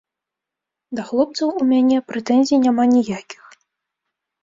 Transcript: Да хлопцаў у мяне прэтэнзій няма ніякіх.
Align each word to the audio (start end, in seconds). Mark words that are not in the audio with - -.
Да 0.99 1.05
хлопцаў 1.09 1.53
у 1.61 1.69
мяне 1.73 1.97
прэтэнзій 2.09 2.63
няма 2.65 2.91
ніякіх. 2.97 3.43